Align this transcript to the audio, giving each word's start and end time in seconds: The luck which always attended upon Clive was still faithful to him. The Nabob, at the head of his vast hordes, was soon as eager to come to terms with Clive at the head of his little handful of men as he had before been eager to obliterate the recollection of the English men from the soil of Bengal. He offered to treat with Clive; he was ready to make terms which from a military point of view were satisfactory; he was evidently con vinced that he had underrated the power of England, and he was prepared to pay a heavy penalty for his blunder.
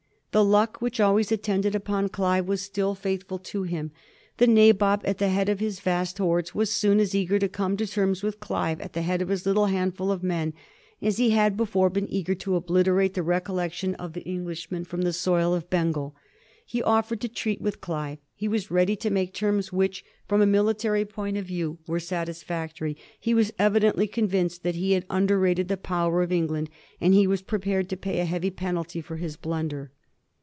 The 0.33 0.45
luck 0.45 0.79
which 0.79 1.01
always 1.01 1.29
attended 1.29 1.75
upon 1.75 2.07
Clive 2.07 2.47
was 2.47 2.61
still 2.61 2.95
faithful 2.95 3.37
to 3.39 3.63
him. 3.63 3.91
The 4.37 4.47
Nabob, 4.47 5.01
at 5.03 5.17
the 5.17 5.27
head 5.27 5.49
of 5.49 5.59
his 5.59 5.81
vast 5.81 6.19
hordes, 6.19 6.55
was 6.55 6.71
soon 6.71 7.01
as 7.01 7.13
eager 7.13 7.37
to 7.37 7.49
come 7.49 7.75
to 7.75 7.85
terms 7.85 8.23
with 8.23 8.39
Clive 8.39 8.79
at 8.79 8.93
the 8.93 9.01
head 9.01 9.21
of 9.21 9.27
his 9.27 9.45
little 9.45 9.65
handful 9.65 10.09
of 10.09 10.23
men 10.23 10.53
as 11.01 11.17
he 11.17 11.31
had 11.31 11.57
before 11.57 11.89
been 11.89 12.07
eager 12.09 12.33
to 12.33 12.55
obliterate 12.55 13.13
the 13.13 13.23
recollection 13.23 13.93
of 13.95 14.13
the 14.13 14.21
English 14.23 14.71
men 14.71 14.85
from 14.85 15.01
the 15.01 15.11
soil 15.11 15.53
of 15.53 15.69
Bengal. 15.69 16.15
He 16.65 16.81
offered 16.81 17.19
to 17.19 17.27
treat 17.27 17.59
with 17.59 17.81
Clive; 17.81 18.19
he 18.33 18.47
was 18.47 18.71
ready 18.71 18.95
to 18.95 19.09
make 19.09 19.33
terms 19.33 19.73
which 19.73 20.05
from 20.29 20.41
a 20.41 20.45
military 20.45 21.03
point 21.03 21.35
of 21.35 21.45
view 21.47 21.79
were 21.87 21.99
satisfactory; 21.99 22.95
he 23.19 23.33
was 23.33 23.51
evidently 23.59 24.07
con 24.07 24.29
vinced 24.29 24.61
that 24.61 24.75
he 24.75 24.93
had 24.93 25.05
underrated 25.09 25.67
the 25.67 25.75
power 25.75 26.21
of 26.23 26.31
England, 26.31 26.69
and 27.01 27.13
he 27.13 27.27
was 27.27 27.41
prepared 27.41 27.89
to 27.89 27.97
pay 27.97 28.19
a 28.21 28.25
heavy 28.25 28.49
penalty 28.49 29.01
for 29.01 29.17
his 29.17 29.35
blunder. 29.35 29.91